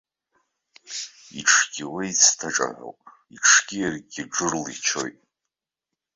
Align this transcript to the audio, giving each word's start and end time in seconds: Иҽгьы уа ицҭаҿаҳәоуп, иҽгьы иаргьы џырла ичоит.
Иҽгьы 1.39 1.85
уа 1.93 2.01
ицҭаҿаҳәоуп, 2.11 2.99
иҽгьы 3.35 3.75
иаргьы 3.81 4.23
џырла 4.33 4.69
ичоит. 4.75 5.19